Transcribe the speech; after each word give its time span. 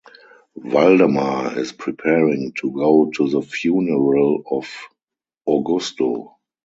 Valdemar 0.55 1.59
is 1.59 1.73
preparing 1.73 2.53
to 2.53 2.71
go 2.71 3.11
to 3.11 3.29
the 3.29 3.41
funeral 3.43 4.41
of 4.49 4.67
Augusto. 5.47 6.31